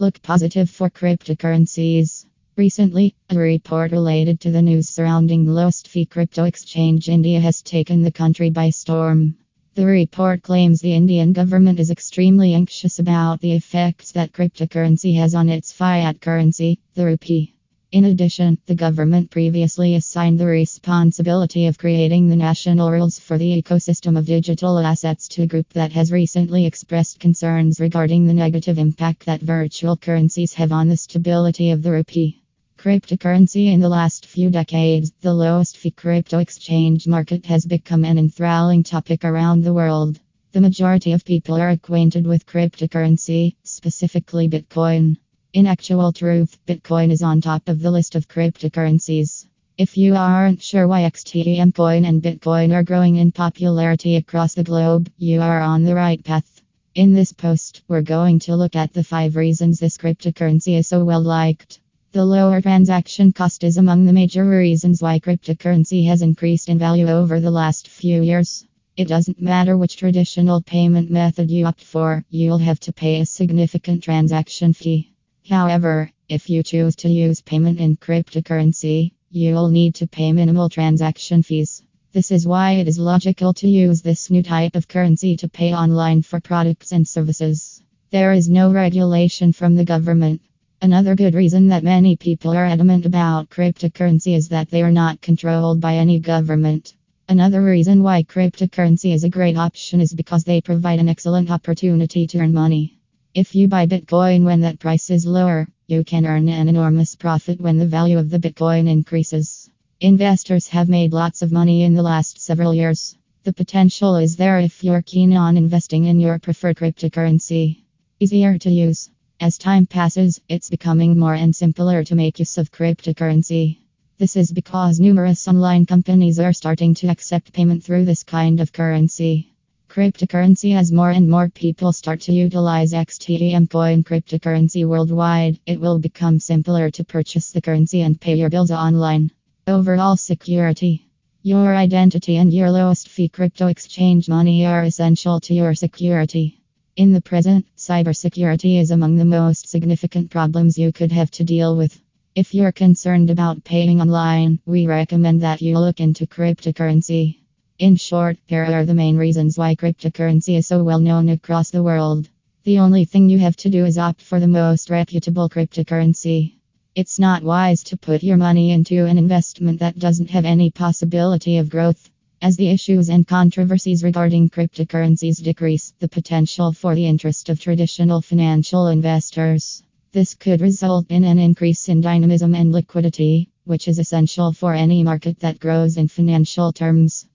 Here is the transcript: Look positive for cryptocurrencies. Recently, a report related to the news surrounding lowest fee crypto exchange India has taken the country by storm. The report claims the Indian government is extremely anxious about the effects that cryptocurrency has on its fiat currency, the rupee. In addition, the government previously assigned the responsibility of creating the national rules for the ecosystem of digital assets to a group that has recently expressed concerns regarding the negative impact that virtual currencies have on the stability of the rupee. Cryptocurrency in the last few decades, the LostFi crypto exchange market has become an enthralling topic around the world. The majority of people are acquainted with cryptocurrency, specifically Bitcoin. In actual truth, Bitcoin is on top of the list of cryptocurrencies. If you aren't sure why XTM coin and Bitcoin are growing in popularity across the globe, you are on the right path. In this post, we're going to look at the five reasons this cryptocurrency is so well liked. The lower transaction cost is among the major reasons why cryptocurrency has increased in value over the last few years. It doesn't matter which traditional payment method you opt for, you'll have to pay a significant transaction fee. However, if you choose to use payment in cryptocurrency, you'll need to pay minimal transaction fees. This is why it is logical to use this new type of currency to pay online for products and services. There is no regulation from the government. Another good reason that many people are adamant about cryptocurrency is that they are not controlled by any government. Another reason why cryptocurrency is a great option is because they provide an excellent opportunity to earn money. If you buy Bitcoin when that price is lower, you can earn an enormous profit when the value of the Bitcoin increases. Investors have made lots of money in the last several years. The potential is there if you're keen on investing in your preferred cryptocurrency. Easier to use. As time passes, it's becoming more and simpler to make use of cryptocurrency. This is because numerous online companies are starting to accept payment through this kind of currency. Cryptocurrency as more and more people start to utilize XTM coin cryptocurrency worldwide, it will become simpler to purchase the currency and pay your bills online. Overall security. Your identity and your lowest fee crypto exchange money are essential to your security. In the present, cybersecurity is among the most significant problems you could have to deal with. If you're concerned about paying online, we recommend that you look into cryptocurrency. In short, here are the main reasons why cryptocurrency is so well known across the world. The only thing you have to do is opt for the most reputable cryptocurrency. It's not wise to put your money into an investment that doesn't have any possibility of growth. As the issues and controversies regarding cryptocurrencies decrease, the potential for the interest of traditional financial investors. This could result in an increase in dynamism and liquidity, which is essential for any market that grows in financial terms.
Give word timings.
Look 0.00 0.22
positive 0.22 0.70
for 0.70 0.88
cryptocurrencies. 0.90 2.24
Recently, 2.56 3.16
a 3.30 3.36
report 3.36 3.90
related 3.90 4.38
to 4.42 4.52
the 4.52 4.62
news 4.62 4.88
surrounding 4.88 5.44
lowest 5.44 5.88
fee 5.88 6.06
crypto 6.06 6.44
exchange 6.44 7.08
India 7.08 7.40
has 7.40 7.62
taken 7.62 8.02
the 8.02 8.12
country 8.12 8.48
by 8.48 8.70
storm. 8.70 9.34
The 9.74 9.86
report 9.86 10.42
claims 10.42 10.80
the 10.80 10.94
Indian 10.94 11.32
government 11.32 11.80
is 11.80 11.90
extremely 11.90 12.54
anxious 12.54 13.00
about 13.00 13.40
the 13.40 13.50
effects 13.50 14.12
that 14.12 14.30
cryptocurrency 14.30 15.16
has 15.16 15.34
on 15.34 15.48
its 15.48 15.72
fiat 15.72 16.20
currency, 16.20 16.78
the 16.94 17.04
rupee. 17.04 17.57
In 17.90 18.04
addition, 18.04 18.58
the 18.66 18.74
government 18.74 19.30
previously 19.30 19.94
assigned 19.94 20.38
the 20.38 20.44
responsibility 20.44 21.64
of 21.68 21.78
creating 21.78 22.28
the 22.28 22.36
national 22.36 22.90
rules 22.90 23.18
for 23.18 23.38
the 23.38 23.62
ecosystem 23.62 24.18
of 24.18 24.26
digital 24.26 24.78
assets 24.78 25.26
to 25.28 25.42
a 25.44 25.46
group 25.46 25.72
that 25.72 25.92
has 25.92 26.12
recently 26.12 26.66
expressed 26.66 27.18
concerns 27.18 27.80
regarding 27.80 28.26
the 28.26 28.34
negative 28.34 28.78
impact 28.78 29.24
that 29.24 29.40
virtual 29.40 29.96
currencies 29.96 30.52
have 30.52 30.70
on 30.70 30.88
the 30.88 30.98
stability 30.98 31.70
of 31.70 31.82
the 31.82 31.90
rupee. 31.90 32.42
Cryptocurrency 32.76 33.72
in 33.72 33.80
the 33.80 33.88
last 33.88 34.26
few 34.26 34.50
decades, 34.50 35.10
the 35.22 35.30
LostFi 35.30 35.96
crypto 35.96 36.40
exchange 36.40 37.06
market 37.06 37.46
has 37.46 37.64
become 37.64 38.04
an 38.04 38.18
enthralling 38.18 38.82
topic 38.82 39.24
around 39.24 39.62
the 39.62 39.72
world. 39.72 40.20
The 40.52 40.60
majority 40.60 41.12
of 41.12 41.24
people 41.24 41.56
are 41.56 41.70
acquainted 41.70 42.26
with 42.26 42.44
cryptocurrency, 42.44 43.56
specifically 43.64 44.46
Bitcoin. 44.46 45.16
In 45.54 45.66
actual 45.66 46.12
truth, 46.12 46.58
Bitcoin 46.66 47.10
is 47.10 47.22
on 47.22 47.40
top 47.40 47.70
of 47.70 47.80
the 47.80 47.90
list 47.90 48.14
of 48.14 48.28
cryptocurrencies. 48.28 49.46
If 49.78 49.96
you 49.96 50.14
aren't 50.14 50.60
sure 50.60 50.86
why 50.86 51.04
XTM 51.04 51.74
coin 51.74 52.04
and 52.04 52.22
Bitcoin 52.22 52.74
are 52.74 52.82
growing 52.82 53.16
in 53.16 53.32
popularity 53.32 54.16
across 54.16 54.52
the 54.52 54.62
globe, 54.62 55.10
you 55.16 55.40
are 55.40 55.62
on 55.62 55.84
the 55.84 55.94
right 55.94 56.22
path. 56.22 56.60
In 56.94 57.14
this 57.14 57.32
post, 57.32 57.82
we're 57.88 58.02
going 58.02 58.40
to 58.40 58.56
look 58.56 58.76
at 58.76 58.92
the 58.92 59.02
five 59.02 59.36
reasons 59.36 59.80
this 59.80 59.96
cryptocurrency 59.96 60.76
is 60.76 60.86
so 60.86 61.02
well 61.02 61.22
liked. 61.22 61.80
The 62.12 62.26
lower 62.26 62.60
transaction 62.60 63.32
cost 63.32 63.64
is 63.64 63.78
among 63.78 64.04
the 64.04 64.12
major 64.12 64.44
reasons 64.44 65.00
why 65.00 65.18
cryptocurrency 65.18 66.06
has 66.08 66.20
increased 66.20 66.68
in 66.68 66.78
value 66.78 67.08
over 67.08 67.40
the 67.40 67.50
last 67.50 67.88
few 67.88 68.20
years. 68.20 68.66
It 68.98 69.08
doesn't 69.08 69.40
matter 69.40 69.78
which 69.78 69.96
traditional 69.96 70.60
payment 70.60 71.10
method 71.10 71.50
you 71.50 71.64
opt 71.64 71.84
for, 71.84 72.22
you'll 72.28 72.58
have 72.58 72.80
to 72.80 72.92
pay 72.92 73.22
a 73.22 73.24
significant 73.24 74.02
transaction 74.02 74.74
fee. 74.74 75.14
However, 75.48 76.12
if 76.28 76.50
you 76.50 76.62
choose 76.62 76.94
to 76.96 77.08
use 77.08 77.40
payment 77.40 77.80
in 77.80 77.96
cryptocurrency, 77.96 79.12
you'll 79.30 79.70
need 79.70 79.94
to 79.94 80.06
pay 80.06 80.30
minimal 80.30 80.68
transaction 80.68 81.42
fees. 81.42 81.82
This 82.12 82.30
is 82.30 82.46
why 82.46 82.72
it 82.72 82.86
is 82.86 82.98
logical 82.98 83.54
to 83.54 83.66
use 83.66 84.02
this 84.02 84.30
new 84.30 84.42
type 84.42 84.76
of 84.76 84.88
currency 84.88 85.38
to 85.38 85.48
pay 85.48 85.72
online 85.72 86.20
for 86.20 86.38
products 86.38 86.92
and 86.92 87.08
services. 87.08 87.82
There 88.10 88.34
is 88.34 88.50
no 88.50 88.72
regulation 88.72 89.54
from 89.54 89.74
the 89.74 89.86
government. 89.86 90.42
Another 90.82 91.14
good 91.14 91.34
reason 91.34 91.68
that 91.68 91.82
many 91.82 92.14
people 92.16 92.52
are 92.52 92.66
adamant 92.66 93.06
about 93.06 93.48
cryptocurrency 93.48 94.36
is 94.36 94.50
that 94.50 94.70
they 94.70 94.82
are 94.82 94.90
not 94.90 95.22
controlled 95.22 95.80
by 95.80 95.94
any 95.94 96.18
government. 96.18 96.94
Another 97.26 97.62
reason 97.62 98.02
why 98.02 98.22
cryptocurrency 98.22 99.14
is 99.14 99.24
a 99.24 99.30
great 99.30 99.56
option 99.56 100.02
is 100.02 100.12
because 100.12 100.44
they 100.44 100.60
provide 100.60 100.98
an 100.98 101.08
excellent 101.08 101.50
opportunity 101.50 102.26
to 102.26 102.38
earn 102.38 102.52
money. 102.52 102.97
If 103.38 103.54
you 103.54 103.68
buy 103.68 103.86
Bitcoin 103.86 104.42
when 104.42 104.62
that 104.62 104.80
price 104.80 105.10
is 105.10 105.24
lower, 105.24 105.68
you 105.86 106.02
can 106.02 106.26
earn 106.26 106.48
an 106.48 106.66
enormous 106.66 107.14
profit 107.14 107.60
when 107.60 107.78
the 107.78 107.86
value 107.86 108.18
of 108.18 108.30
the 108.30 108.40
Bitcoin 108.40 108.88
increases. 108.88 109.70
Investors 110.00 110.66
have 110.66 110.88
made 110.88 111.12
lots 111.12 111.40
of 111.40 111.52
money 111.52 111.84
in 111.84 111.94
the 111.94 112.02
last 112.02 112.40
several 112.40 112.74
years. 112.74 113.16
The 113.44 113.52
potential 113.52 114.16
is 114.16 114.34
there 114.34 114.58
if 114.58 114.82
you're 114.82 115.02
keen 115.02 115.36
on 115.36 115.56
investing 115.56 116.06
in 116.06 116.18
your 116.18 116.40
preferred 116.40 116.78
cryptocurrency. 116.78 117.84
Easier 118.18 118.58
to 118.58 118.70
use. 118.70 119.08
As 119.38 119.56
time 119.56 119.86
passes, 119.86 120.40
it's 120.48 120.68
becoming 120.68 121.16
more 121.16 121.34
and 121.34 121.54
simpler 121.54 122.02
to 122.02 122.16
make 122.16 122.40
use 122.40 122.58
of 122.58 122.72
cryptocurrency. 122.72 123.78
This 124.18 124.34
is 124.34 124.50
because 124.50 124.98
numerous 124.98 125.46
online 125.46 125.86
companies 125.86 126.40
are 126.40 126.52
starting 126.52 126.92
to 126.94 127.06
accept 127.06 127.52
payment 127.52 127.84
through 127.84 128.04
this 128.04 128.24
kind 128.24 128.58
of 128.58 128.72
currency. 128.72 129.52
Cryptocurrency 129.88 130.76
as 130.76 130.92
more 130.92 131.10
and 131.10 131.30
more 131.30 131.48
people 131.48 131.94
start 131.94 132.20
to 132.20 132.32
utilize 132.32 132.92
XTM 132.92 133.70
coin 133.70 134.04
cryptocurrency 134.04 134.86
worldwide, 134.86 135.58
it 135.64 135.80
will 135.80 135.98
become 135.98 136.38
simpler 136.38 136.90
to 136.90 137.04
purchase 137.04 137.50
the 137.52 137.62
currency 137.62 138.02
and 138.02 138.20
pay 138.20 138.34
your 138.34 138.50
bills 138.50 138.70
online. 138.70 139.30
Overall 139.66 140.18
security. 140.18 141.06
Your 141.42 141.74
identity 141.74 142.36
and 142.36 142.52
your 142.52 142.70
lowest 142.70 143.08
fee 143.08 143.30
crypto 143.30 143.68
exchange 143.68 144.28
money 144.28 144.66
are 144.66 144.82
essential 144.82 145.40
to 145.40 145.54
your 145.54 145.74
security. 145.74 146.60
In 146.96 147.14
the 147.14 147.22
present, 147.22 147.64
cybersecurity 147.78 148.78
is 148.78 148.90
among 148.90 149.16
the 149.16 149.24
most 149.24 149.68
significant 149.68 150.30
problems 150.30 150.76
you 150.76 150.92
could 150.92 151.12
have 151.12 151.30
to 151.30 151.44
deal 151.44 151.74
with. 151.78 151.98
If 152.34 152.52
you're 152.52 152.72
concerned 152.72 153.30
about 153.30 153.64
paying 153.64 154.02
online, 154.02 154.60
we 154.66 154.86
recommend 154.86 155.40
that 155.40 155.62
you 155.62 155.78
look 155.78 155.98
into 155.98 156.26
cryptocurrency. 156.26 157.38
In 157.78 157.94
short, 157.94 158.38
here 158.46 158.64
are 158.64 158.84
the 158.84 158.92
main 158.92 159.16
reasons 159.16 159.56
why 159.56 159.76
cryptocurrency 159.76 160.56
is 160.56 160.66
so 160.66 160.82
well 160.82 160.98
known 160.98 161.28
across 161.28 161.70
the 161.70 161.80
world. 161.80 162.28
The 162.64 162.80
only 162.80 163.04
thing 163.04 163.28
you 163.28 163.38
have 163.38 163.54
to 163.58 163.70
do 163.70 163.84
is 163.84 163.98
opt 163.98 164.20
for 164.20 164.40
the 164.40 164.48
most 164.48 164.90
reputable 164.90 165.48
cryptocurrency. 165.48 166.54
It's 166.96 167.20
not 167.20 167.44
wise 167.44 167.84
to 167.84 167.96
put 167.96 168.24
your 168.24 168.36
money 168.36 168.72
into 168.72 169.06
an 169.06 169.16
investment 169.16 169.78
that 169.78 169.96
doesn't 169.96 170.30
have 170.30 170.44
any 170.44 170.72
possibility 170.72 171.58
of 171.58 171.70
growth. 171.70 172.10
As 172.42 172.56
the 172.56 172.68
issues 172.68 173.10
and 173.10 173.24
controversies 173.24 174.02
regarding 174.02 174.50
cryptocurrencies 174.50 175.40
decrease, 175.40 175.92
the 176.00 176.08
potential 176.08 176.72
for 176.72 176.96
the 176.96 177.06
interest 177.06 177.48
of 177.48 177.60
traditional 177.60 178.20
financial 178.20 178.88
investors. 178.88 179.84
This 180.10 180.34
could 180.34 180.62
result 180.62 181.06
in 181.10 181.22
an 181.22 181.38
increase 181.38 181.88
in 181.88 182.00
dynamism 182.00 182.56
and 182.56 182.72
liquidity, 182.72 183.50
which 183.66 183.86
is 183.86 184.00
essential 184.00 184.52
for 184.52 184.74
any 184.74 185.04
market 185.04 185.38
that 185.40 185.60
grows 185.60 185.96
in 185.96 186.08
financial 186.08 186.72
terms. 186.72 187.26